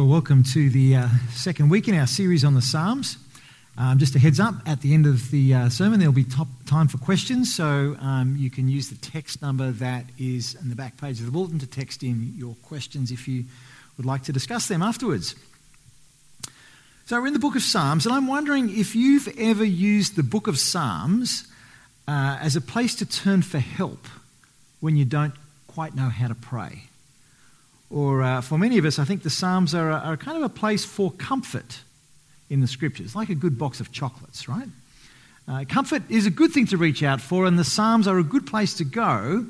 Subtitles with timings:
[0.00, 3.18] Well, welcome to the uh, second week in our series on the Psalms.
[3.76, 6.48] Um, just a heads up, at the end of the uh, sermon, there'll be top,
[6.64, 10.74] time for questions, so um, you can use the text number that is in the
[10.74, 13.44] back page of the bulletin to text in your questions if you
[13.98, 15.34] would like to discuss them afterwards.
[17.04, 20.22] So, we're in the book of Psalms, and I'm wondering if you've ever used the
[20.22, 21.46] book of Psalms
[22.08, 24.06] uh, as a place to turn for help
[24.80, 25.34] when you don't
[25.66, 26.84] quite know how to pray.
[27.90, 30.48] Or uh, for many of us, I think the Psalms are, are kind of a
[30.48, 31.80] place for comfort
[32.48, 34.68] in the Scriptures, like a good box of chocolates, right?
[35.48, 38.24] Uh, comfort is a good thing to reach out for, and the Psalms are a
[38.24, 39.46] good place to go.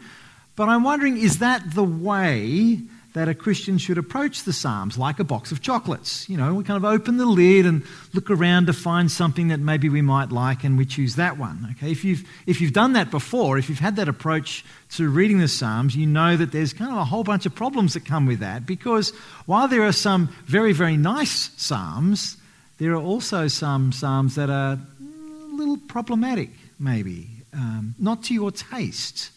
[0.56, 2.80] But I'm wondering, is that the way
[3.12, 6.28] that a Christian should approach the Psalms like a box of chocolates.
[6.28, 7.82] You know, we kind of open the lid and
[8.12, 11.74] look around to find something that maybe we might like and we choose that one.
[11.77, 15.41] Okay, if you've, if you've done that before, if you've had that approach to reading
[15.41, 18.27] the Psalms, you know that there's kind of a whole bunch of problems that come
[18.27, 19.10] with that because
[19.46, 22.37] while there are some very, very nice Psalms,
[22.79, 28.52] there are also some Psalms that are a little problematic, maybe, um, not to your
[28.52, 29.32] taste.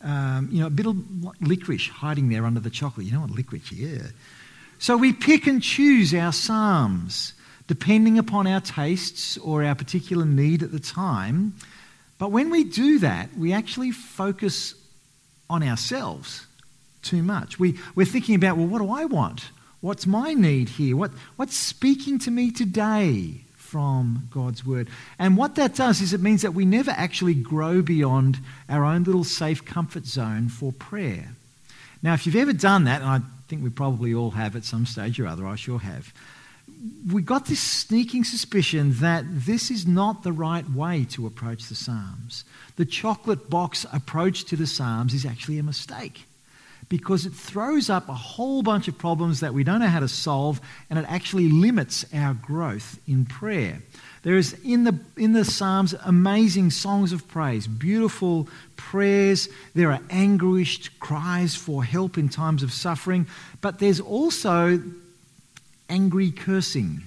[0.00, 0.96] Um, you know, a bit of
[1.40, 3.06] licorice hiding there under the chocolate.
[3.06, 3.72] You know what licorice?
[3.72, 4.06] Yeah.
[4.78, 7.34] So we pick and choose our psalms
[7.66, 11.54] depending upon our tastes or our particular need at the time.
[12.18, 14.74] But when we do that, we actually focus
[15.50, 16.46] on ourselves
[17.02, 17.58] too much.
[17.58, 19.50] We, we're thinking about, well, what do I want?
[19.80, 20.96] What's my need here?
[20.96, 23.42] What, what's speaking to me today?
[23.68, 24.88] From God's word.
[25.18, 28.38] And what that does is it means that we never actually grow beyond
[28.68, 31.28] our own little safe comfort zone for prayer.
[32.02, 34.86] Now, if you've ever done that, and I think we probably all have at some
[34.86, 36.14] stage or other, I sure have,
[37.12, 41.74] we got this sneaking suspicion that this is not the right way to approach the
[41.74, 42.44] Psalms.
[42.76, 46.24] The chocolate box approach to the Psalms is actually a mistake
[46.88, 50.08] because it throws up a whole bunch of problems that we don't know how to
[50.08, 53.82] solve and it actually limits our growth in prayer.
[54.22, 59.48] There is in the, in the Psalms amazing songs of praise, beautiful prayers.
[59.74, 63.26] There are anguished cries for help in times of suffering,
[63.60, 64.82] but there's also
[65.88, 67.02] angry cursing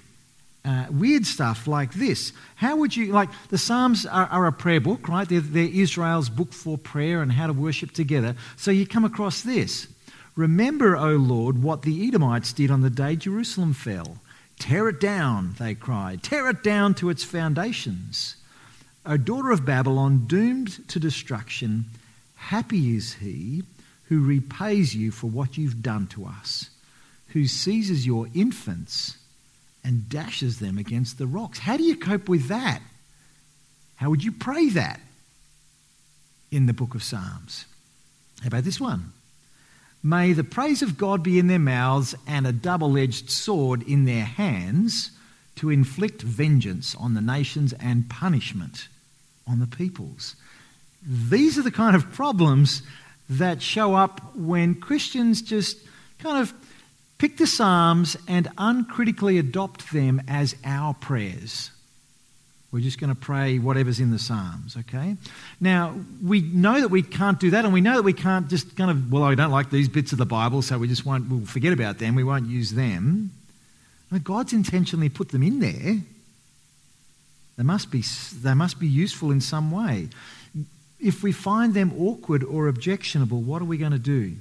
[0.63, 2.33] uh, weird stuff like this.
[2.55, 5.27] How would you, like, the Psalms are, are a prayer book, right?
[5.27, 8.35] They're, they're, Israel's book for prayer and how to worship together.
[8.57, 9.87] So you come across this
[10.35, 14.17] Remember, O Lord, what the Edomites did on the day Jerusalem fell.
[14.59, 16.23] Tear it down, they cried.
[16.23, 18.35] Tear it down to its foundations.
[19.05, 21.85] O daughter of Babylon, doomed to destruction,
[22.35, 23.63] happy is he
[24.05, 26.69] who repays you for what you've done to us,
[27.29, 29.17] who seizes your infants
[29.83, 31.59] and dashes them against the rocks.
[31.59, 32.81] How do you cope with that?
[33.95, 34.99] How would you pray that
[36.51, 37.65] in the book of Psalms?
[38.41, 39.13] How about this one?
[40.03, 44.05] May the praise of God be in their mouths and a double edged sword in
[44.05, 45.11] their hands
[45.57, 48.87] to inflict vengeance on the nations and punishment
[49.47, 50.35] on the peoples.
[51.05, 52.81] These are the kind of problems
[53.29, 55.77] that show up when Christians just
[56.19, 56.53] kind of
[57.21, 61.69] pick the Psalms and uncritically adopt them as our prayers.
[62.71, 65.17] We're just going to pray whatever's in the Psalms, okay?
[65.59, 65.93] Now,
[66.25, 68.89] we know that we can't do that, and we know that we can't just kind
[68.89, 71.45] of, well, I don't like these bits of the Bible, so we just won't, we'll
[71.45, 73.29] forget about them, we won't use them.
[74.23, 75.97] God's intentionally put them in there.
[77.55, 78.03] They must be,
[78.41, 80.09] they must be useful in some way.
[80.99, 84.37] If we find them awkward or objectionable, what are we going to do?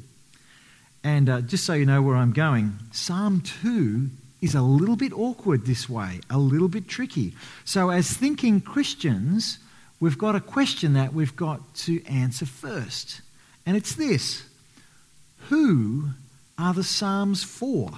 [1.02, 4.08] And uh, just so you know where I'm going, Psalm 2
[4.42, 7.34] is a little bit awkward this way, a little bit tricky.
[7.64, 9.58] So, as thinking Christians,
[9.98, 13.20] we've got a question that we've got to answer first.
[13.66, 14.44] And it's this
[15.48, 16.10] Who
[16.58, 17.90] are the Psalms for?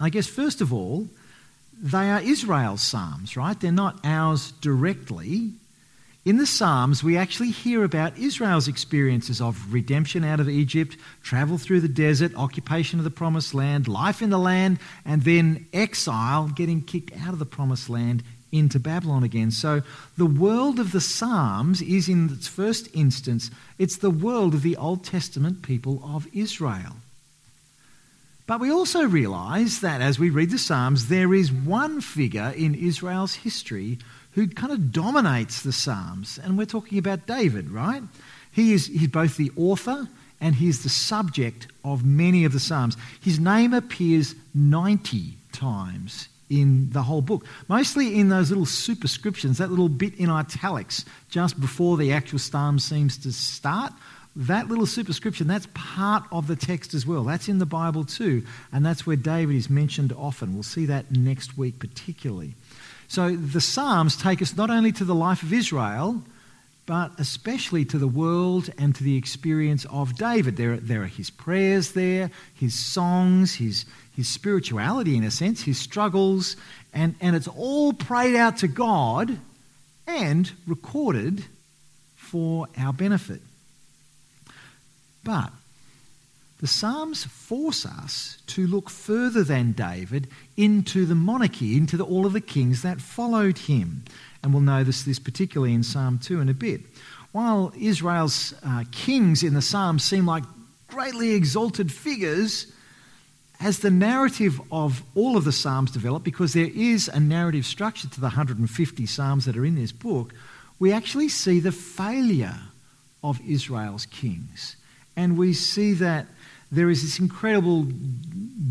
[0.00, 1.08] I guess, first of all,
[1.80, 3.58] they are Israel's Psalms, right?
[3.58, 5.52] They're not ours directly.
[6.24, 11.58] In the Psalms, we actually hear about Israel's experiences of redemption out of Egypt, travel
[11.58, 16.48] through the desert, occupation of the promised land, life in the land, and then exile,
[16.48, 19.50] getting kicked out of the promised land into Babylon again.
[19.50, 19.82] So
[20.16, 24.76] the world of the Psalms is, in its first instance, it's the world of the
[24.76, 26.96] Old Testament people of Israel.
[28.46, 32.74] But we also realize that as we read the Psalms, there is one figure in
[32.74, 33.98] Israel's history
[34.32, 36.38] who kind of dominates the Psalms.
[36.42, 38.02] And we're talking about David, right?
[38.52, 40.08] He is he's both the author
[40.40, 42.96] and he's the subject of many of the Psalms.
[43.20, 49.68] His name appears 90 times in the whole book, mostly in those little superscriptions, that
[49.70, 53.92] little bit in italics just before the actual Psalm seems to start.
[54.36, 57.24] that little superscription, that's part of the text as well.
[57.24, 58.44] That's in the Bible too.
[58.72, 60.54] And that's where David is mentioned often.
[60.54, 62.54] We'll see that next week particularly.
[63.08, 66.22] So the Psalms take us not only to the life of Israel,
[66.84, 70.56] but especially to the world and to the experience of David.
[70.56, 73.84] There, there are his prayers there, his songs, his,
[74.16, 76.56] his spirituality in a sense, his struggles,
[76.94, 79.38] and, and it's all prayed out to God
[80.06, 81.44] and recorded
[82.16, 83.42] for our benefit.
[85.24, 85.52] But
[86.60, 90.26] the Psalms force us to look further than David
[90.56, 94.04] into the monarchy, into the, all of the kings that followed him.
[94.42, 96.80] And we'll notice this particularly in Psalm 2 in a bit.
[97.30, 100.42] While Israel's uh, kings in the Psalms seem like
[100.88, 102.72] greatly exalted figures,
[103.60, 108.08] as the narrative of all of the Psalms develop, because there is a narrative structure
[108.08, 110.32] to the 150 Psalms that are in this book,
[110.80, 112.58] we actually see the failure
[113.22, 114.76] of Israel's kings
[115.18, 116.26] and we see that
[116.70, 117.86] there is this incredible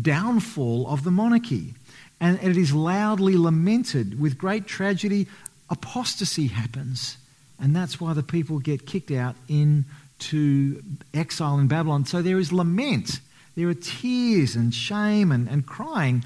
[0.02, 1.74] downfall of the monarchy.
[2.20, 5.26] And it is loudly lamented with great tragedy.
[5.70, 7.16] Apostasy happens.
[7.60, 10.82] And that's why the people get kicked out into
[11.14, 12.06] exile in Babylon.
[12.06, 13.20] So there is lament.
[13.56, 16.24] There are tears and shame and, and crying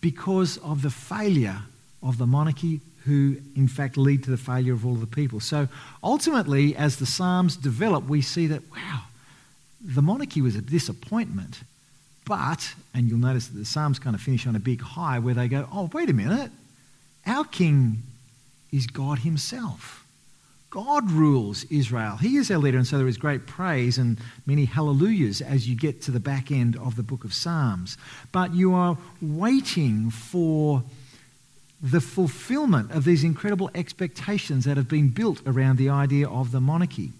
[0.00, 1.62] because of the failure
[2.02, 5.40] of the monarchy, who in fact lead to the failure of all of the people.
[5.40, 5.68] So
[6.02, 9.02] ultimately, as the Psalms develop, we see that, wow,
[9.84, 11.60] the monarchy was a disappointment.
[12.26, 15.34] But, and you'll notice that the Psalms kind of finish on a big high where
[15.34, 16.50] they go, oh, wait a minute.
[17.26, 18.02] Our king
[18.72, 20.04] is God himself.
[20.70, 22.16] God rules Israel.
[22.16, 25.76] He is our leader, and so there is great praise and many hallelujahs as you
[25.76, 27.96] get to the back end of the book of Psalms.
[28.32, 30.82] But you are waiting for
[31.80, 36.60] the fulfillment of these incredible expectations that have been built around the idea of the
[36.60, 37.12] monarchy.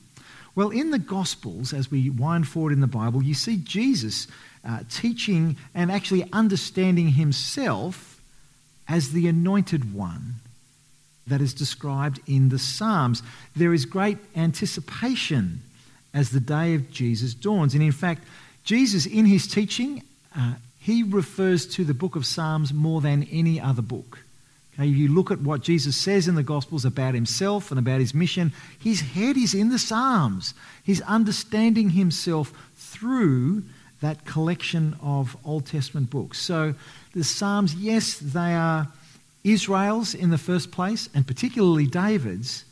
[0.54, 4.28] Well, in the Gospels, as we wind forward in the Bible, you see Jesus
[4.66, 8.20] uh, teaching and actually understanding himself
[8.88, 10.36] as the anointed one
[11.26, 13.22] that is described in the Psalms.
[13.56, 15.62] There is great anticipation
[16.12, 17.74] as the day of Jesus dawns.
[17.74, 18.24] And in fact,
[18.62, 20.02] Jesus, in his teaching,
[20.36, 24.20] uh, he refers to the book of Psalms more than any other book.
[24.75, 28.00] Okay, if you look at what Jesus says in the Gospels about himself and about
[28.00, 30.53] his mission, his head is in the Psalms.
[30.82, 33.62] He's understanding himself through
[34.00, 36.41] that collection of Old Testament books.
[36.41, 36.75] So
[37.15, 38.88] the Psalms, yes, they are
[39.44, 42.65] Israel's in the first place, and particularly David's,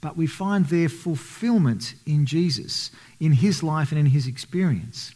[0.00, 5.14] but we find their fulfillment in Jesus, in his life and in his experience.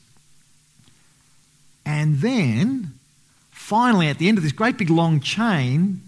[1.87, 2.99] And then,
[3.51, 6.03] finally, at the end of this great big long chain,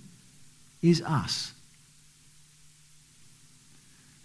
[0.82, 1.52] is us.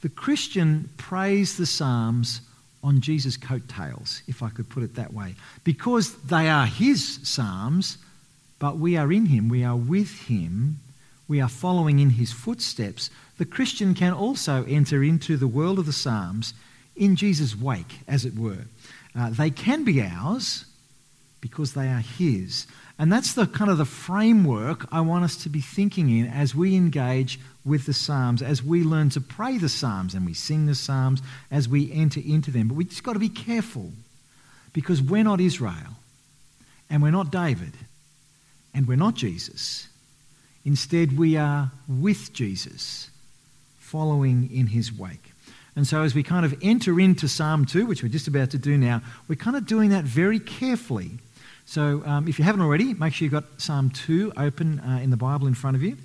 [0.01, 2.42] The Christian prays the Psalms
[2.83, 7.98] on Jesus' coattails, if I could put it that way, because they are his Psalms,
[8.57, 10.80] but we are in him, we are with him,
[11.27, 13.09] we are following in his footsteps.
[13.38, 16.53] The Christian can also enter into the world of the Psalms
[16.95, 18.65] in Jesus' wake, as it were.
[19.15, 20.65] Uh, they can be ours
[21.41, 22.67] because they are his.
[22.97, 26.53] And that's the kind of the framework I want us to be thinking in as
[26.53, 30.67] we engage with the Psalms, as we learn to pray the Psalms and we sing
[30.67, 32.67] the Psalms, as we enter into them.
[32.67, 33.91] But we just got to be careful
[34.71, 35.97] because we're not Israel
[36.89, 37.73] and we're not David
[38.73, 39.88] and we're not Jesus.
[40.63, 43.10] Instead, we are with Jesus,
[43.79, 45.31] following in his wake.
[45.75, 48.57] And so, as we kind of enter into Psalm 2, which we're just about to
[48.57, 51.12] do now, we're kind of doing that very carefully
[51.65, 55.10] so um, if you haven't already, make sure you've got Psalm 2 open uh, in
[55.10, 55.98] the Bible in front of you.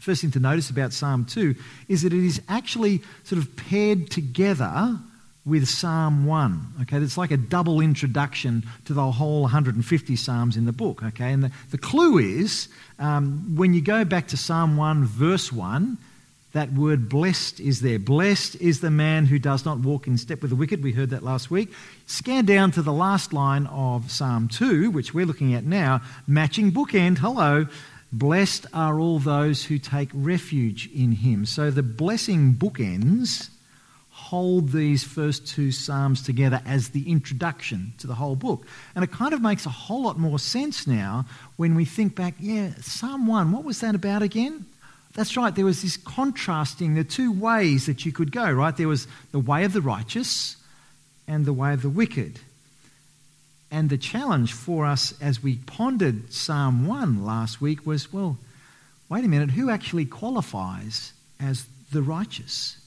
[0.00, 1.54] First thing to notice about Psalm 2
[1.88, 4.98] is that it is actually sort of paired together
[5.44, 6.74] with Psalm 1.
[6.82, 11.02] Okay, it's like a double introduction to the whole 150 Psalms in the book.
[11.02, 12.68] Okay, and the, the clue is
[12.98, 15.98] um, when you go back to Psalm 1, verse 1,
[16.52, 17.98] that word blessed is there.
[17.98, 20.82] Blessed is the man who does not walk in step with the wicked.
[20.82, 21.72] We heard that last week.
[22.06, 26.70] Scan down to the last line of Psalm 2, which we're looking at now, matching
[26.70, 27.18] bookend.
[27.18, 27.66] Hello.
[28.12, 31.46] Blessed are all those who take refuge in him.
[31.46, 33.48] So the blessing bookends
[34.10, 38.66] hold these first two Psalms together as the introduction to the whole book.
[38.94, 41.24] And it kind of makes a whole lot more sense now
[41.56, 44.66] when we think back, yeah, Psalm 1, what was that about again?
[45.14, 48.76] That's right, there was this contrasting the two ways that you could go, right?
[48.76, 50.56] There was the way of the righteous
[51.28, 52.40] and the way of the wicked.
[53.70, 58.38] And the challenge for us as we pondered Psalm 1 last week was well,
[59.08, 62.78] wait a minute, who actually qualifies as the righteous?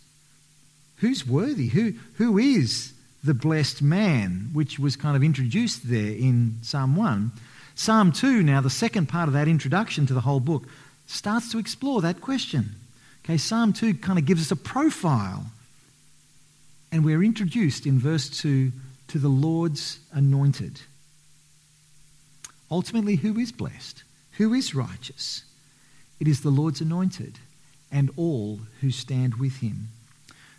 [0.98, 1.68] Who's worthy?
[1.68, 2.94] Who, who is
[3.26, 7.32] the blessed man, which was kind of introduced there in Psalm 1.
[7.74, 10.68] Psalm 2, now the second part of that introduction to the whole book,
[11.08, 12.76] starts to explore that question.
[13.24, 15.46] Okay, Psalm 2 kind of gives us a profile.
[16.92, 18.72] And we're introduced in verse 2
[19.10, 20.82] to the Lord's anointed.
[22.70, 24.04] Ultimately, who is blessed?
[24.34, 25.44] Who is righteous?
[26.20, 27.40] It is the Lord's anointed
[27.92, 29.90] and all who stand with him.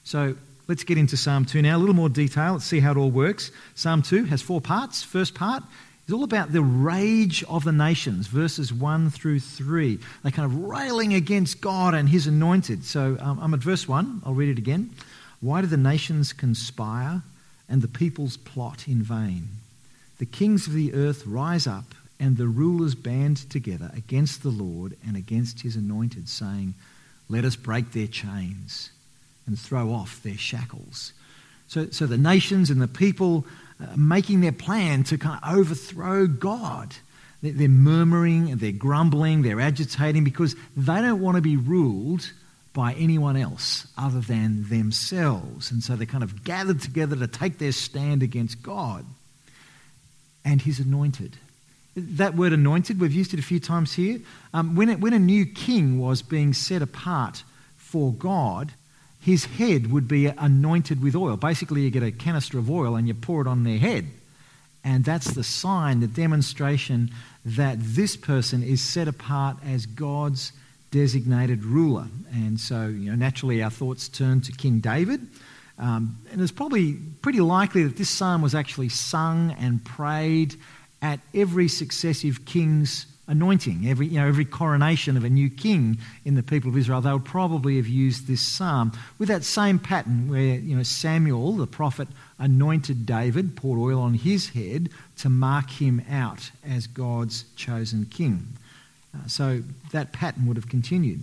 [0.04, 0.36] So
[0.68, 1.76] let's get into Psalm 2 now.
[1.76, 2.54] A little more detail.
[2.54, 3.50] Let's see how it all works.
[3.74, 5.02] Psalm 2 has four parts.
[5.02, 5.62] First part
[6.06, 9.98] is all about the rage of the nations, verses 1 through 3.
[10.22, 12.84] They're kind of railing against God and his anointed.
[12.84, 14.22] So um, I'm at verse 1.
[14.24, 14.90] I'll read it again.
[15.40, 17.22] Why do the nations conspire
[17.68, 19.48] and the peoples plot in vain?
[20.18, 24.96] The kings of the earth rise up and the rulers band together against the Lord
[25.06, 26.74] and against his anointed, saying,
[27.28, 28.90] Let us break their chains
[29.46, 31.12] and throw off their shackles.
[31.68, 33.44] So, so the nations and the people
[33.96, 36.94] making their plan to kind of overthrow God.
[37.42, 42.30] They're, they're murmuring, they're grumbling, they're agitating because they don't want to be ruled
[42.72, 45.70] by anyone else other than themselves.
[45.70, 49.04] And so they kind of gathered together to take their stand against God
[50.44, 51.36] and his anointed.
[51.96, 54.20] That word anointed, we've used it a few times here.
[54.52, 57.42] Um, when, it, when a new king was being set apart
[57.78, 58.72] for God,
[59.26, 61.36] his head would be anointed with oil.
[61.36, 64.06] Basically, you get a canister of oil and you pour it on their head.
[64.84, 67.10] And that's the sign, the demonstration
[67.44, 70.52] that this person is set apart as God's
[70.92, 72.06] designated ruler.
[72.32, 75.26] And so, you know, naturally, our thoughts turn to King David.
[75.76, 80.54] Um, and it's probably pretty likely that this psalm was actually sung and prayed
[81.02, 86.34] at every successive king's anointing, every, you know, every coronation of a new king in
[86.34, 90.28] the people of Israel, they would probably have used this psalm with that same pattern
[90.30, 95.70] where you know, Samuel, the prophet, anointed David, poured oil on his head to mark
[95.70, 98.46] him out as God's chosen king.
[99.14, 101.22] Uh, so that pattern would have continued.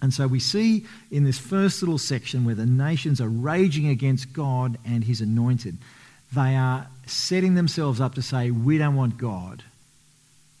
[0.00, 4.32] And so we see in this first little section where the nations are raging against
[4.32, 5.76] God and his anointed,
[6.32, 9.64] they are setting themselves up to say, We don't want God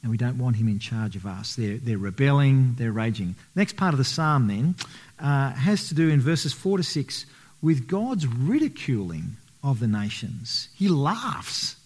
[0.08, 1.54] and we don't want him in charge of us.
[1.56, 3.34] They're, they're rebelling, they're raging.
[3.54, 4.74] Next part of the psalm then
[5.18, 7.26] uh, has to do in verses 4 to 6
[7.60, 10.70] with God's ridiculing of the nations.
[10.74, 11.76] He laughs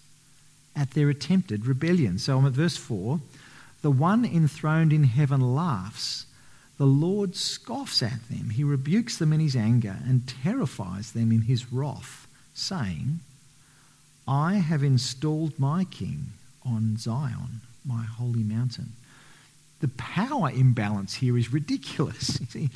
[0.73, 2.17] at their attempted rebellion.
[2.17, 3.19] So I'm at verse 4.
[3.81, 6.25] The one enthroned in heaven laughs.
[6.77, 8.51] The Lord scoffs at them.
[8.51, 13.19] He rebukes them in his anger and terrifies them in his wrath, saying,
[14.25, 16.27] I have installed my king
[16.65, 18.93] on Zion, my holy mountain.
[19.81, 22.39] The power imbalance here is ridiculous.
[22.49, 22.69] See,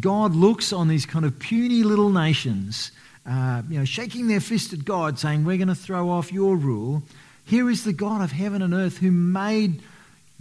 [0.00, 2.92] God looks on these kind of puny little nations,
[3.26, 6.56] uh, you know, shaking their fist at God, saying, We're going to throw off your
[6.56, 7.02] rule.
[7.44, 9.82] Here is the God of heaven and earth who made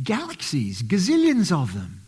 [0.03, 2.01] galaxies, gazillions of them.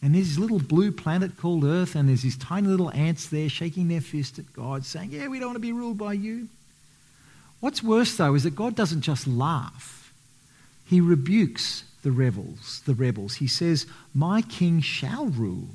[0.00, 3.48] And there's this little blue planet called Earth, and there's these tiny little ants there
[3.48, 6.48] shaking their fist at God, saying, Yeah, we don't want to be ruled by you.
[7.60, 9.97] What's worse, though, is that God doesn't just laugh,
[10.88, 12.82] He rebukes the rebels.
[12.86, 13.36] The rebels.
[13.36, 15.68] He says, My king shall rule.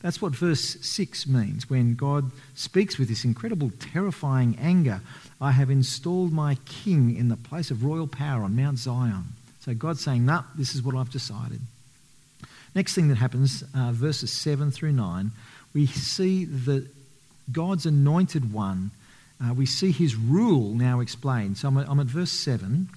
[0.00, 5.00] That's what verse 6 means when God speaks with this incredible, terrifying anger.
[5.40, 9.24] I have installed my king in the place of royal power on Mount Zion.
[9.60, 11.60] So God's saying, nah, this is what I've decided.
[12.74, 15.30] Next thing that happens, uh, verses 7 through 9,
[15.72, 16.86] we see that
[17.50, 18.90] God's anointed one
[19.42, 21.58] uh, we see his rule now explained.
[21.58, 22.88] So I'm at, I'm at verse 7.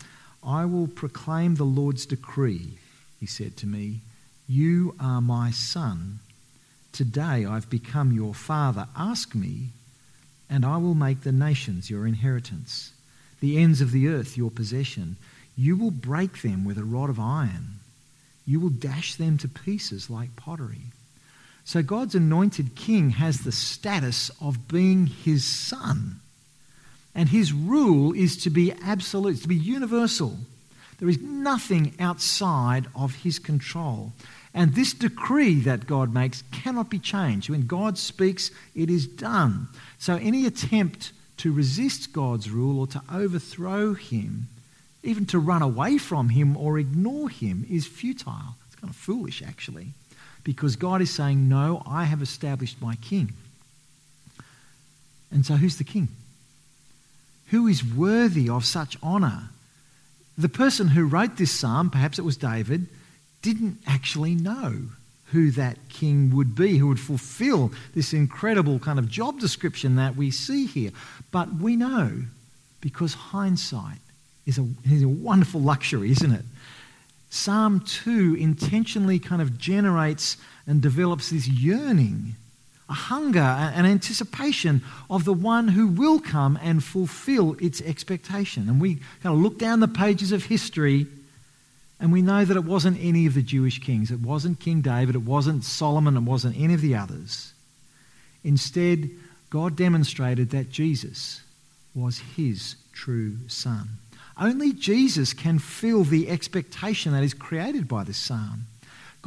[0.47, 2.77] I will proclaim the Lord's decree,
[3.19, 3.99] he said to me.
[4.47, 6.19] You are my son.
[6.93, 8.87] Today I've become your father.
[8.95, 9.71] Ask me,
[10.49, 12.93] and I will make the nations your inheritance,
[13.41, 15.17] the ends of the earth your possession.
[15.57, 17.79] You will break them with a rod of iron.
[18.45, 20.93] You will dash them to pieces like pottery.
[21.65, 26.21] So God's anointed king has the status of being his son.
[27.17, 30.37] And his rule is to be absolute, to be universal.
[30.99, 34.13] There is nothing outside of his control.
[34.53, 37.49] And this decree that God makes cannot be changed.
[37.49, 39.67] When God speaks, it is done.
[39.97, 44.47] So any attempt to resist God's rule or to overthrow him,
[45.01, 48.55] even to run away from him or ignore him, is futile.
[48.67, 49.87] It's kind of foolish, actually,
[50.43, 53.33] because God is saying, No, I have established my king.
[55.31, 56.09] And so who's the king?
[57.47, 59.49] Who is worthy of such honor?
[60.37, 62.87] The person who wrote this psalm, perhaps it was David,
[63.41, 64.89] didn't actually know
[65.31, 70.15] who that king would be, who would fulfill this incredible kind of job description that
[70.15, 70.91] we see here.
[71.31, 72.23] But we know,
[72.81, 73.99] because hindsight
[74.45, 76.45] is a, is a wonderful luxury, isn't it?
[77.29, 82.35] Psalm 2 intentionally kind of generates and develops this yearning,
[82.89, 88.69] a hunger, an anticipation of the one who will come and fulfill its expectation.
[88.69, 91.07] And we kind of look down the pages of history
[91.99, 94.11] and we know that it wasn't any of the Jewish kings.
[94.11, 95.15] It wasn't King David.
[95.15, 96.15] It wasn't Solomon.
[96.15, 97.53] It wasn't any of the others.
[98.43, 99.09] Instead,
[99.49, 101.41] God demonstrated that Jesus
[101.95, 103.89] was his true son.
[104.39, 108.67] Only Jesus can fill the expectation that is created by this psalm.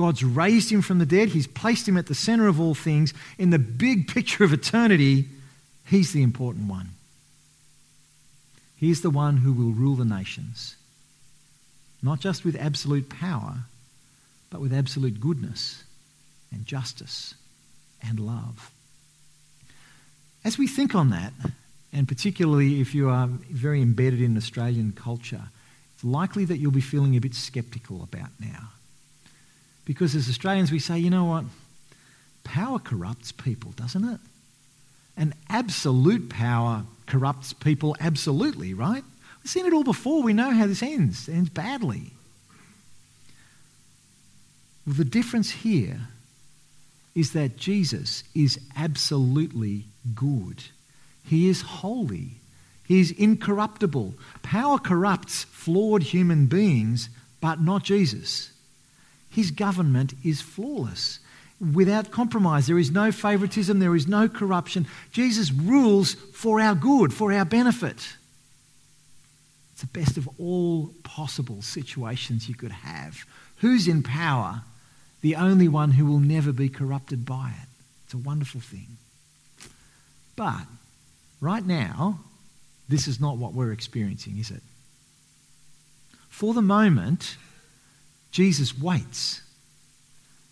[0.00, 1.28] God's raised him from the dead.
[1.28, 3.12] He's placed him at the center of all things.
[3.38, 5.26] In the big picture of eternity,
[5.86, 6.90] he's the important one.
[8.76, 10.76] He's the one who will rule the nations
[12.02, 13.64] not just with absolute power,
[14.50, 15.84] but with absolute goodness
[16.50, 17.34] and justice
[18.02, 18.70] and love.
[20.44, 21.32] As we think on that,
[21.92, 25.42] and particularly if you are very embedded in Australian culture,
[25.94, 28.70] it's likely that you'll be feeling a bit sceptical about now.
[29.84, 31.44] Because as Australians, we say, you know what?
[32.44, 34.20] Power corrupts people, doesn't it?
[35.16, 39.04] And absolute power corrupts people absolutely, right?
[39.42, 40.22] We've seen it all before.
[40.22, 41.28] We know how this ends.
[41.28, 42.12] It ends badly.
[44.86, 46.00] Well, the difference here
[47.14, 49.84] is that Jesus is absolutely
[50.14, 50.62] good.
[51.24, 52.36] He is holy.
[52.86, 54.14] He is incorruptible.
[54.42, 57.08] Power corrupts flawed human beings,
[57.40, 58.50] but not Jesus.
[59.30, 61.20] His government is flawless.
[61.72, 64.86] Without compromise, there is no favoritism, there is no corruption.
[65.12, 68.16] Jesus rules for our good, for our benefit.
[69.72, 73.24] It's the best of all possible situations you could have.
[73.56, 74.62] Who's in power?
[75.20, 77.68] The only one who will never be corrupted by it.
[78.04, 78.96] It's a wonderful thing.
[80.34, 80.62] But
[81.40, 82.20] right now,
[82.88, 84.62] this is not what we're experiencing, is it?
[86.28, 87.36] For the moment,
[88.30, 89.42] Jesus waits,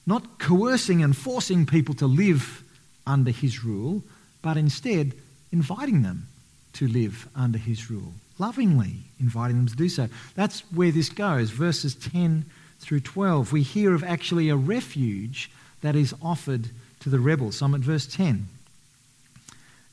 [0.06, 2.62] not coercing and forcing people to live
[3.06, 4.02] under his rule,
[4.42, 5.14] but instead
[5.52, 6.28] inviting them
[6.74, 10.08] to live under his rule lovingly inviting them to do so.
[10.34, 11.50] That's where this goes.
[11.50, 12.44] Verses 10
[12.80, 13.52] through 12.
[13.52, 15.50] We hear of actually a refuge
[15.82, 17.56] that is offered to the rebels.
[17.56, 18.48] So I'm at verse 10.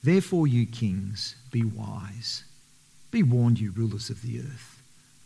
[0.04, 2.44] Therefore, you kings, be wise.
[3.12, 4.75] Be warned, you rulers of the earth.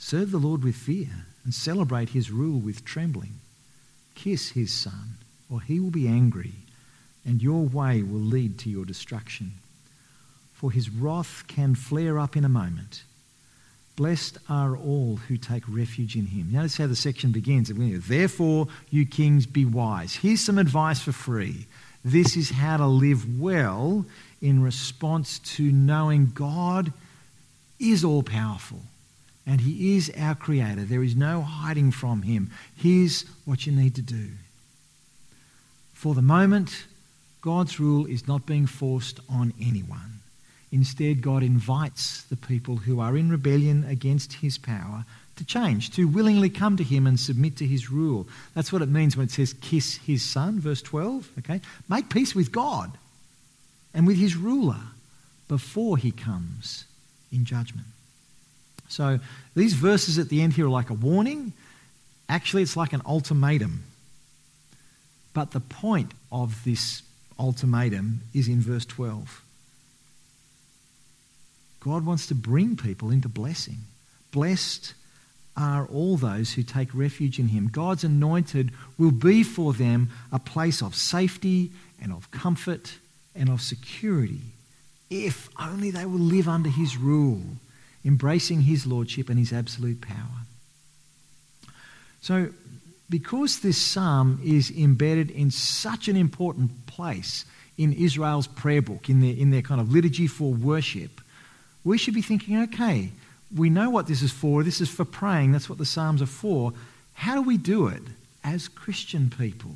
[0.02, 3.34] Serve the Lord with fear and celebrate his rule with trembling.
[4.16, 5.18] Kiss his son,
[5.52, 6.54] or he will be angry,
[7.26, 9.52] and your way will lead to your destruction.
[10.54, 13.04] For his wrath can flare up in a moment.
[13.98, 16.50] Blessed are all who take refuge in him.
[16.54, 17.70] Notice how the section begins.
[18.08, 20.16] Therefore, you kings, be wise.
[20.16, 21.68] Here's some advice for free.
[22.06, 24.06] This is how to live well
[24.42, 26.94] in response to knowing God
[27.80, 28.80] is all powerful
[29.46, 30.84] and he is our creator.
[30.84, 32.52] There is no hiding from him.
[32.76, 34.30] Here's what you need to do.
[35.94, 36.86] For the moment,
[37.42, 40.20] God's rule is not being forced on anyone.
[40.72, 46.06] Instead, God invites the people who are in rebellion against his power to change, to
[46.06, 48.28] willingly come to him and submit to his rule.
[48.54, 51.30] That's what it means when it says kiss his son, verse 12.
[51.40, 51.62] Okay?
[51.88, 52.92] Make peace with God
[53.94, 54.82] and with his ruler
[55.48, 56.86] before he comes
[57.32, 57.88] in judgment.
[58.90, 59.20] So
[59.56, 61.54] these verses at the end here are like a warning.
[62.28, 63.84] Actually, it's like an ultimatum.
[65.34, 67.02] But the point of this
[67.40, 69.42] ultimatum is in verse 12.
[71.80, 73.78] God wants to bring people into blessing.
[74.32, 74.94] Blessed
[75.56, 77.70] are all those who take refuge in him.
[77.72, 81.72] God's anointed will be for them a place of safety
[82.02, 82.98] and of comfort
[83.34, 84.42] and of security
[85.10, 87.42] if only they will live under his rule,
[88.06, 90.46] embracing his lordship and his absolute power.
[92.22, 92.50] So,
[93.10, 97.46] because this psalm is embedded in such an important place
[97.78, 101.22] in Israel's prayer book, in their, in their kind of liturgy for worship,
[101.84, 103.10] we should be thinking, okay,
[103.56, 104.64] we know what this is for.
[104.64, 105.54] This is for praying.
[105.54, 106.74] That's what the Psalms are for.
[107.14, 108.04] How do we do it
[108.44, 109.72] as Christian people?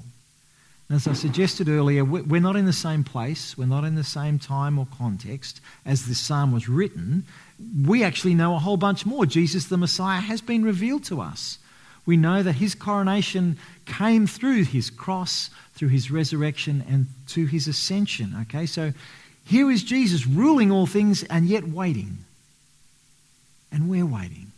[0.89, 4.37] As I suggested earlier, we're not in the same place, we're not in the same
[4.37, 7.25] time or context as this psalm was written.
[7.85, 9.25] We actually know a whole bunch more.
[9.25, 11.59] Jesus the Messiah has been revealed to us.
[12.05, 17.67] We know that his coronation came through his cross, through his resurrection, and to his
[17.67, 18.35] ascension.
[18.41, 18.93] Okay, so
[19.45, 22.19] here is Jesus ruling all things and yet waiting.
[23.71, 24.51] And we're waiting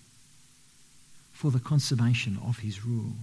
[1.31, 3.13] for the consummation of his rule.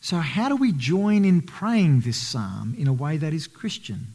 [0.00, 4.08] So, how do we join in praying this psalm in a way that is Christian?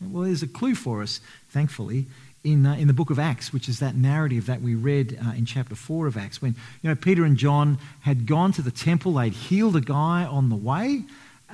[0.00, 2.06] Well, there's a clue for us, thankfully,
[2.44, 5.30] in, uh, in the book of Acts, which is that narrative that we read uh,
[5.30, 8.70] in chapter 4 of Acts, when you know, Peter and John had gone to the
[8.70, 11.04] temple, they'd healed a guy on the way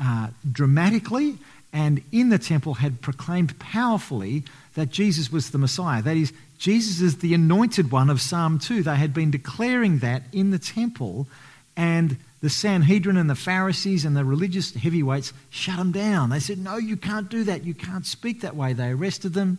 [0.01, 1.39] uh, dramatically,
[1.73, 4.43] and in the temple had proclaimed powerfully
[4.75, 6.03] that Jesus was the Messiah.
[6.03, 8.83] That is, Jesus is the anointed one of Psalm 2.
[8.83, 11.29] They had been declaring that in the temple,
[11.77, 16.31] and the Sanhedrin and the Pharisees and the religious heavyweights shut them down.
[16.31, 17.65] They said, No, you can't do that.
[17.65, 18.73] You can't speak that way.
[18.73, 19.59] They arrested them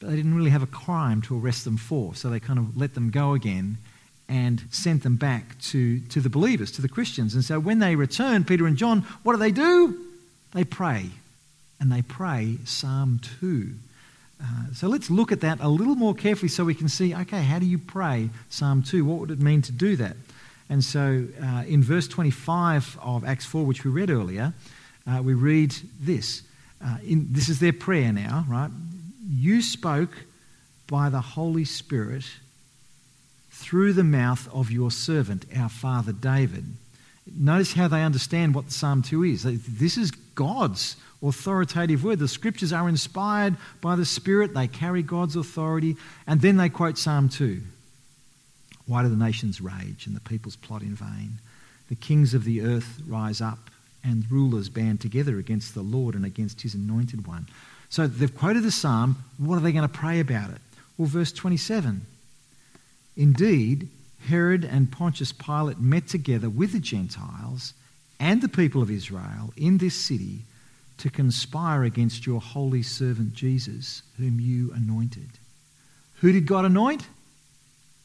[0.00, 2.14] but they didn't really have a crime to arrest them for.
[2.14, 3.76] So they kind of let them go again
[4.28, 7.34] and sent them back to, to the believers, to the Christians.
[7.34, 9.98] And so when they return, Peter and John, what do they do?
[10.52, 11.06] They pray.
[11.78, 13.72] And they pray Psalm 2.
[14.42, 17.42] Uh, so let's look at that a little more carefully so we can see okay,
[17.42, 19.04] how do you pray Psalm 2?
[19.04, 20.16] What would it mean to do that?
[20.70, 24.54] And so uh, in verse 25 of Acts 4, which we read earlier,
[25.06, 26.42] uh, we read this.
[26.82, 28.70] Uh, in, this is their prayer now, right?
[29.30, 30.10] You spoke
[30.88, 32.24] by the Holy Spirit
[33.50, 36.64] through the mouth of your servant, our father David.
[37.32, 39.42] Notice how they understand what Psalm 2 is.
[39.44, 42.18] This is God's authoritative word.
[42.18, 46.98] The scriptures are inspired by the Spirit, they carry God's authority, and then they quote
[46.98, 47.60] Psalm 2.
[48.86, 51.38] Why do the nations rage and the peoples plot in vain?
[51.88, 53.70] The kings of the earth rise up,
[54.02, 57.46] and rulers band together against the Lord and against his anointed one.
[57.90, 59.22] So they've quoted the psalm.
[59.36, 60.60] What are they going to pray about it?
[60.96, 62.06] Well, verse 27.
[63.16, 63.88] Indeed,
[64.28, 67.74] Herod and Pontius Pilate met together with the Gentiles
[68.18, 70.42] and the people of Israel in this city
[70.98, 75.30] to conspire against your holy servant Jesus, whom you anointed.
[76.16, 77.06] Who did God anoint?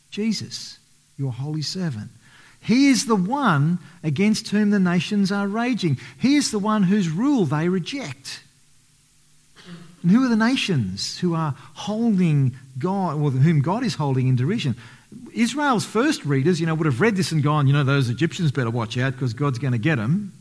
[0.09, 0.79] Jesus,
[1.17, 2.09] your holy servant.
[2.61, 5.99] He is the one against whom the nations are raging.
[6.17, 8.41] He is the one whose rule they reject.
[10.05, 14.35] And who are the nations who are holding God, or whom God is holding in
[14.35, 14.75] derision?
[15.33, 18.51] Israel's first readers, you know, would have read this and gone, you know, those Egyptians
[18.51, 20.31] better watch out because God's going to get them.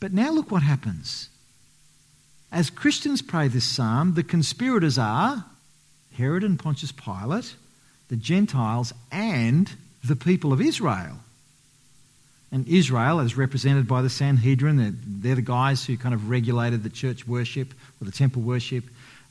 [0.00, 1.30] But now look what happens.
[2.52, 5.46] As Christians pray this psalm, the conspirators are
[6.18, 7.54] Herod and Pontius Pilate,
[8.08, 9.72] the Gentiles, and
[10.04, 11.16] the people of Israel.
[12.52, 16.82] And Israel, as represented by the Sanhedrin, they're, they're, the guys who kind of regulated
[16.82, 18.84] the church worship or the temple worship.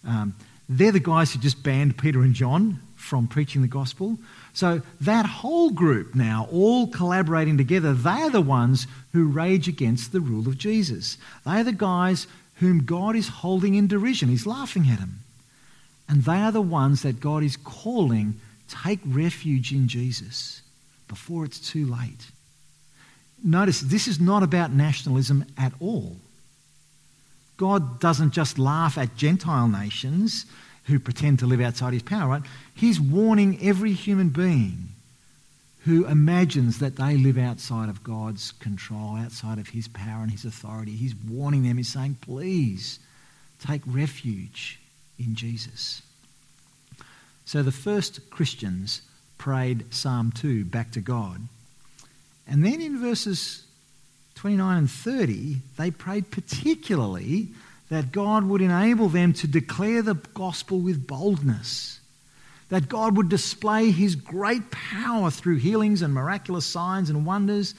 [0.08, 0.36] Um,
[0.69, 4.17] they're the guys who just banned Peter and John from preaching the gospel.
[4.53, 10.12] So that whole group now, all collaborating together, they are the ones who rage against
[10.12, 11.17] the rule of Jesus.
[11.45, 14.29] They are the guys whom God is holding in derision.
[14.29, 15.19] He's laughing at them.
[16.08, 20.62] And they are the ones that God is calling, take refuge in Jesus
[21.08, 22.32] before it's too late.
[23.43, 26.17] Notice this is not about nationalism at all.
[27.58, 30.45] God doesn't just laugh at Gentile nations
[30.86, 32.41] who pretend to live outside his power, right?
[32.73, 34.89] He's warning every human being
[35.86, 40.45] who imagines that they live outside of God's control, outside of his power and his
[40.45, 40.91] authority.
[40.91, 42.99] He's warning them, he's saying, please
[43.65, 44.80] take refuge
[45.17, 46.02] in Jesus.
[47.45, 49.02] So the first Christians
[49.38, 51.41] prayed Psalm 2 back to God.
[52.49, 53.63] And then in verses
[54.35, 57.49] 29 and 30, they prayed particularly
[57.89, 61.99] that God would enable them to declare the gospel with boldness,
[62.69, 67.75] that God would display his great power through healings and miraculous signs and wonders.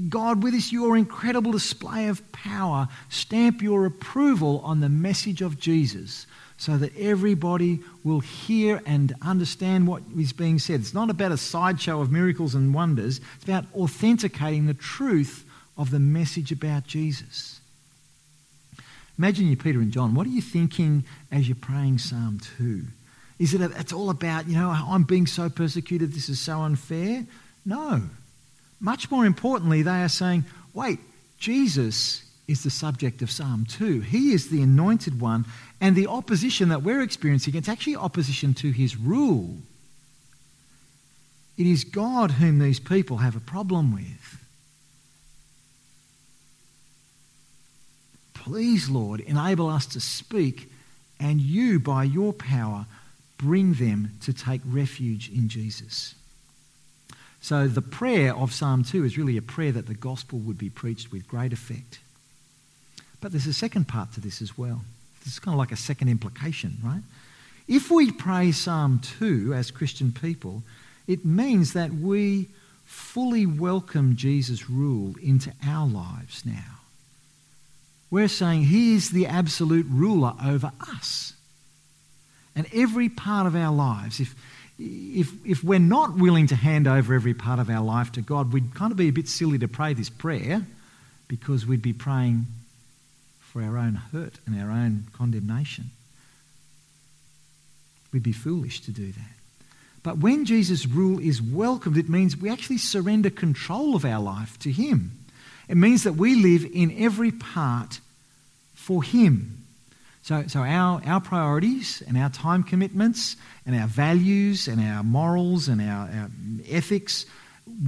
[0.00, 5.58] God, with this your incredible display of power, stamp your approval on the message of
[5.58, 6.26] Jesus
[6.56, 10.80] so that everybody will hear and understand what is being said.
[10.80, 15.44] It's not about a sideshow of miracles and wonders, it's about authenticating the truth
[15.76, 17.60] of the message about Jesus.
[19.18, 20.14] Imagine you, Peter and John.
[20.14, 22.82] What are you thinking as you're praying Psalm 2?
[23.38, 26.60] Is it a, it's all about, you know, I'm being so persecuted, this is so
[26.60, 27.26] unfair?
[27.66, 28.02] No.
[28.82, 30.98] Much more importantly, they are saying, wait,
[31.38, 34.00] Jesus is the subject of Psalm 2.
[34.00, 35.46] He is the anointed one,
[35.80, 39.56] and the opposition that we're experiencing, it's actually opposition to his rule.
[41.56, 44.44] It is God whom these people have a problem with.
[48.34, 50.68] Please, Lord, enable us to speak,
[51.20, 52.86] and you, by your power,
[53.38, 56.16] bring them to take refuge in Jesus.
[57.42, 60.70] So, the prayer of Psalm 2 is really a prayer that the gospel would be
[60.70, 61.98] preached with great effect.
[63.20, 64.82] But there's a second part to this as well.
[65.24, 67.02] This is kind of like a second implication, right?
[67.66, 70.62] If we pray Psalm 2 as Christian people,
[71.08, 72.46] it means that we
[72.84, 76.78] fully welcome Jesus' rule into our lives now.
[78.08, 81.32] We're saying He is the absolute ruler over us.
[82.54, 84.34] And every part of our lives, if,
[84.78, 88.52] if, if we're not willing to hand over every part of our life to God,
[88.52, 90.66] we'd kind of be a bit silly to pray this prayer
[91.28, 92.46] because we'd be praying
[93.40, 95.90] for our own hurt and our own condemnation.
[98.12, 99.32] We'd be foolish to do that.
[100.02, 104.58] But when Jesus' rule is welcomed, it means we actually surrender control of our life
[104.60, 105.12] to Him.
[105.68, 108.00] It means that we live in every part
[108.74, 109.61] for Him.
[110.22, 115.68] So, so our, our priorities and our time commitments and our values and our morals
[115.68, 116.30] and our, our
[116.68, 117.26] ethics,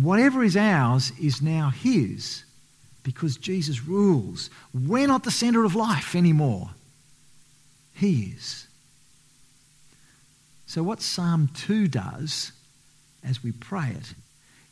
[0.01, 2.45] whatever is ours is now His
[3.05, 4.51] because Jesus rules.
[4.73, 6.71] We're not the center of life anymore.
[7.95, 8.67] He is.
[10.67, 12.51] So, what Psalm 2 does
[13.23, 14.15] as we pray it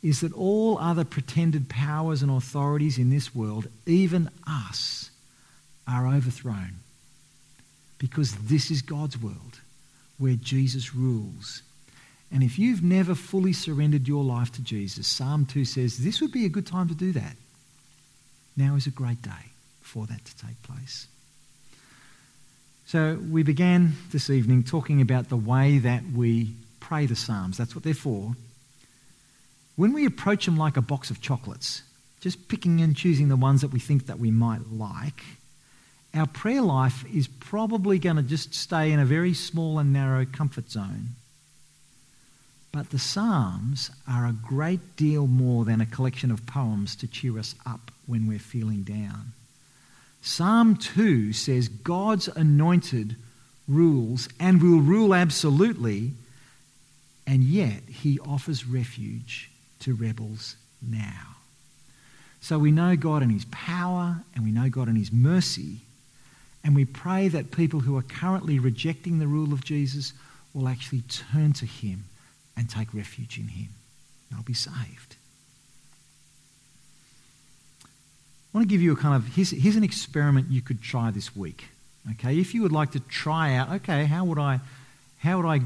[0.01, 5.09] is that all other pretended powers and authorities in this world, even us,
[5.87, 6.75] are overthrown.
[8.03, 9.61] Because this is God's world
[10.17, 11.61] where Jesus rules.
[12.33, 16.33] And if you've never fully surrendered your life to Jesus, Psalm 2 says this would
[16.33, 17.37] be a good time to do that.
[18.57, 21.07] Now is a great day for that to take place.
[22.87, 27.57] So we began this evening talking about the way that we pray the Psalms.
[27.57, 28.33] That's what they're for.
[29.77, 31.83] When we approach them like a box of chocolates,
[32.19, 35.23] just picking and choosing the ones that we think that we might like,
[36.15, 40.25] our prayer life is probably going to just stay in a very small and narrow
[40.25, 41.09] comfort zone.
[42.71, 47.37] But the Psalms are a great deal more than a collection of poems to cheer
[47.39, 49.33] us up when we're feeling down.
[50.21, 53.15] Psalm 2 says God's anointed
[53.67, 56.11] rules and will rule absolutely,
[57.27, 61.35] and yet he offers refuge to rebels now.
[62.41, 65.81] So we know God and his power, and we know God and his mercy,
[66.63, 70.13] and we pray that people who are currently rejecting the rule of Jesus
[70.53, 72.05] will actually turn to him
[72.55, 73.69] and take refuge in him.
[74.31, 75.15] They'll be saved.
[77.83, 81.11] I want to give you a kind of here's, here's an experiment you could try
[81.11, 81.65] this week.
[82.11, 84.59] Okay, if you would like to try out, okay, how would I,
[85.19, 85.61] how would I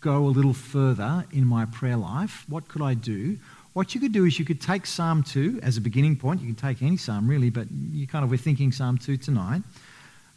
[0.00, 2.44] go a little further in my prayer life?
[2.48, 3.38] What could I do?
[3.74, 6.40] What you could do is you could take Psalm 2 as a beginning point.
[6.40, 9.62] You can take any psalm really, but you kind of we're thinking Psalm 2 tonight.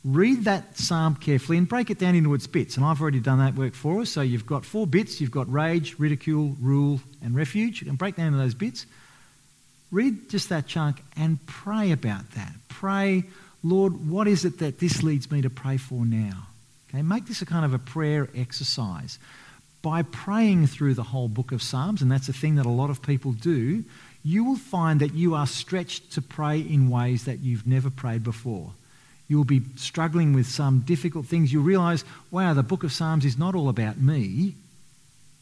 [0.06, 2.78] Read that psalm carefully and break it down into its bits.
[2.78, 4.10] And I've already done that work for us.
[4.10, 5.20] So you've got four bits.
[5.20, 7.82] You've got rage, ridicule, rule, and refuge.
[7.82, 8.86] You can break down those bits.
[9.92, 12.54] Read just that chunk and pray about that.
[12.70, 13.24] Pray,
[13.64, 16.48] Lord, what is it that this leads me to pray for now?
[16.90, 19.20] Okay, make this a kind of a prayer exercise.
[19.82, 22.90] By praying through the whole book of Psalms, and that's a thing that a lot
[22.90, 23.84] of people do,
[24.24, 28.24] you will find that you are stretched to pray in ways that you've never prayed
[28.24, 28.72] before.
[29.30, 31.54] You'll be struggling with some difficult things.
[31.54, 34.56] You'll realize, wow, the book of Psalms is not all about me,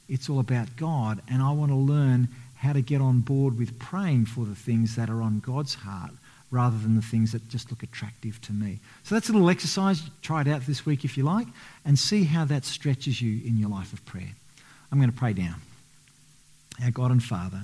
[0.08, 3.80] it's all about God, and I want to learn how to get on board with
[3.80, 6.12] praying for the things that are on God's heart
[6.52, 8.80] rather than the things that just look attractive to me.
[9.04, 10.02] So that's a little exercise.
[10.22, 11.48] Try it out this week if you like
[11.86, 14.34] and see how that stretches you in your life of prayer.
[14.92, 15.56] I'm going to pray now.
[16.84, 17.64] Our God and Father,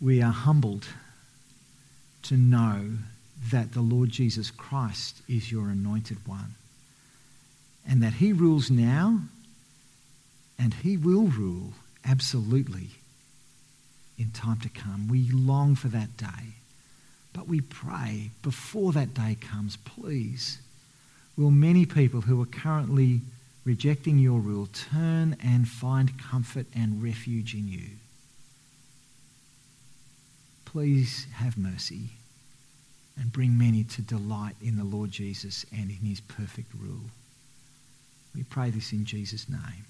[0.00, 0.86] we are humbled
[2.22, 2.98] to know
[3.50, 6.54] that the Lord Jesus Christ is your anointed one
[7.86, 9.20] and that he rules now
[10.58, 11.72] and he will rule
[12.04, 12.88] absolutely
[14.18, 15.08] in time to come.
[15.08, 16.54] We long for that day.
[17.32, 20.58] But we pray before that day comes, please,
[21.36, 23.22] will many people who are currently
[23.64, 27.88] rejecting your rule turn and find comfort and refuge in you?
[30.64, 32.10] Please have mercy
[33.18, 37.10] and bring many to delight in the Lord Jesus and in his perfect rule.
[38.34, 39.84] We pray this in Jesus' name.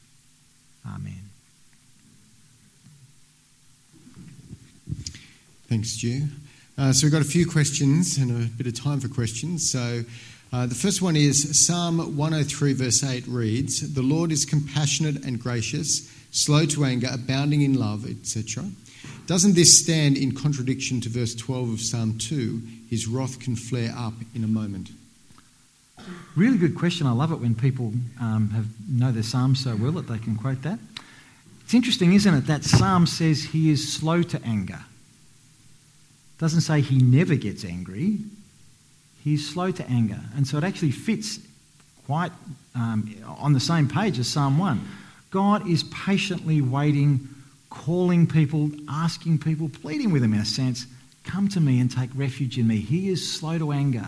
[0.87, 1.31] Amen.
[5.69, 6.25] Thanks, Stu.
[6.77, 9.71] Uh, so we've got a few questions and a bit of time for questions.
[9.71, 10.03] So
[10.53, 15.41] uh, the first one is Psalm 103, verse 8 reads, The Lord is compassionate and
[15.41, 18.65] gracious, slow to anger, abounding in love, etc.
[19.27, 22.63] Doesn't this stand in contradiction to verse 12 of Psalm 2?
[22.91, 24.91] His wrath can flare up in a moment.
[26.37, 27.07] Really good question.
[27.07, 30.37] I love it when people um, have, know their psalms so well that they can
[30.37, 30.79] quote that.
[31.63, 34.81] It's interesting, isn't it, that psalm says he is slow to anger
[36.39, 38.19] doesn't say he never gets angry.
[39.23, 40.21] He's slow to anger.
[40.37, 41.39] And so it actually fits
[42.07, 42.33] quite
[42.75, 44.81] um, on the same page as Psalm 1.
[45.31, 47.29] God is patiently waiting
[47.75, 50.87] calling people, asking people, pleading with them in a sense,
[51.25, 52.77] come to me and take refuge in me.
[52.79, 54.07] He is slow to anger.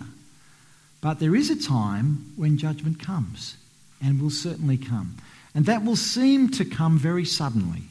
[1.01, 3.57] But there is a time when judgment comes
[4.01, 5.17] and will certainly come.
[5.53, 7.83] And that will seem to come very suddenly.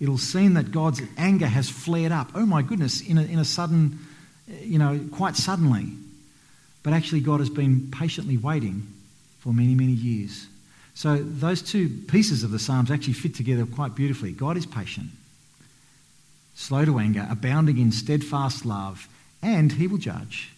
[0.00, 2.30] It'll seem that God's anger has flared up.
[2.34, 3.98] Oh my goodness, in a, in a sudden,
[4.48, 5.92] eh, you know, quite suddenly.
[6.82, 8.86] But actually, God has been patiently waiting
[9.40, 10.46] for many, many years.
[10.98, 14.32] So those two pieces of the Psalms actually fit together quite beautifully.
[14.32, 15.10] God is patient,
[16.56, 19.06] slow to anger, abounding in steadfast love,
[19.40, 20.50] and he will judge.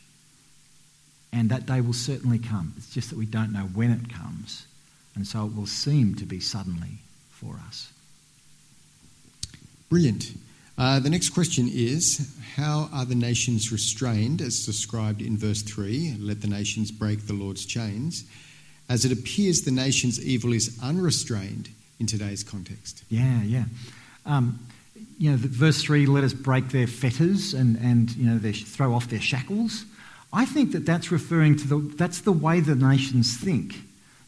[1.31, 2.73] And that day will certainly come.
[2.79, 4.67] It's just that we don't know when it comes.
[5.15, 7.93] And so it will seem to be suddenly for us.
[9.91, 10.33] Brilliant.
[10.79, 16.17] Uh, the next question is How are the nations restrained, as described in verse 3?
[16.19, 18.25] Let the nations break the Lord's chains.
[18.91, 21.69] As it appears, the nation's evil is unrestrained
[22.01, 23.05] in today's context.
[23.09, 23.65] Yeah, yeah.
[24.27, 24.59] Um,
[25.17, 28.93] you know, verse 3 let us break their fetters and, and you know, they throw
[28.93, 29.85] off their shackles.
[30.33, 33.77] I think that that's referring to the, that's the way the nations think.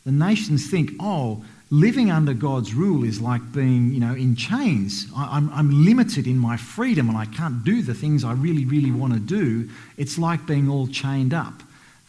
[0.04, 5.06] The nations think, oh, living under God's rule is like being, you know, in chains.
[5.16, 8.64] I, am I'm limited in my freedom and I can't do the things I really,
[8.64, 9.68] really want to do.
[9.96, 11.62] It's like being all chained up.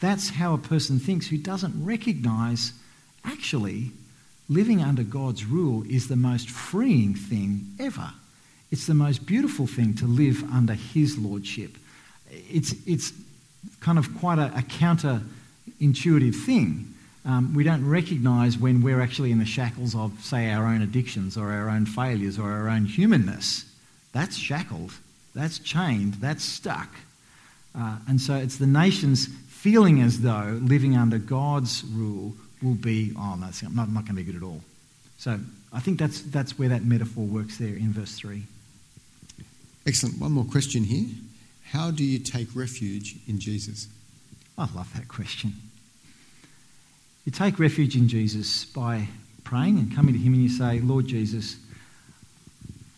[0.04, 2.74] That's how a person thinks who doesn't recognize
[3.24, 3.92] actually
[4.50, 8.12] living under God's rule is the most freeing thing ever.
[8.70, 11.78] It's the most beautiful thing to live under His lordship.
[12.30, 13.14] It's, it's
[13.80, 16.94] kind of quite a, a counterintuitive thing
[17.26, 21.38] um, we don't recognize when we're actually in the shackles of, say, our own addictions
[21.38, 23.64] or our own failures or our own humanness.
[24.12, 24.92] That's shackled,
[25.34, 26.90] that's chained, that's stuck.
[27.74, 29.30] Uh, and so it's the nations
[29.64, 34.18] feeling as though living under God's rule will be, oh, no, I'm not, not going
[34.18, 34.60] to be good at all.
[35.18, 35.40] So
[35.72, 38.44] I think that's, that's where that metaphor works there in verse 3.
[39.88, 40.20] Excellent.
[40.20, 41.06] One more question here.
[41.64, 43.88] How do you take refuge in Jesus?
[44.58, 45.54] I love that question.
[47.24, 49.08] You take refuge in Jesus by
[49.46, 51.56] praying and coming to Him and you say, Lord Jesus,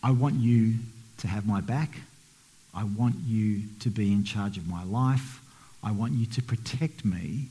[0.02, 0.74] I want you
[1.18, 2.00] to have my back.
[2.74, 5.40] I want you to be in charge of my life.
[5.82, 7.46] I want you to protect me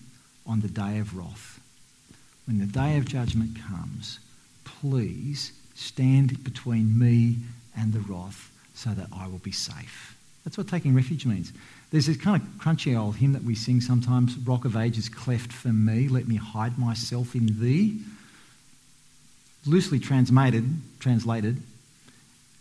[0.46, 1.60] on the day of wrath.
[2.46, 4.20] When the day of judgment comes,
[4.64, 7.38] please stand between me
[7.78, 10.16] and the wrath so that I will be safe.
[10.44, 11.52] That's what taking refuge means.
[11.92, 15.52] There's this kind of crunchy old hymn that we sing sometimes Rock of Ages cleft
[15.52, 18.00] for me, let me hide myself in thee.
[19.66, 21.62] Loosely translated, translated,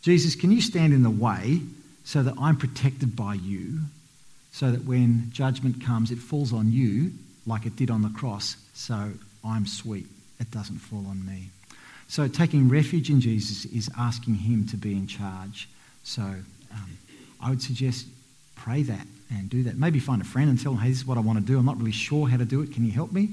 [0.02, 1.60] Jesus, can you stand in the way
[2.04, 3.80] so that I'm protected by you,
[4.54, 7.10] so that when judgment comes, it falls on you
[7.44, 9.10] like it did on the cross, so
[9.44, 10.06] I'm sweet.
[10.38, 11.50] It doesn't fall on me.
[12.06, 15.68] So taking refuge in Jesus is asking Him to be in charge.
[16.04, 16.98] So um,
[17.40, 18.06] I would suggest
[18.54, 19.76] pray that and do that.
[19.76, 21.58] Maybe find a friend and tell them, hey, this is what I want to do.
[21.58, 22.72] I'm not really sure how to do it.
[22.72, 23.30] Can you help me?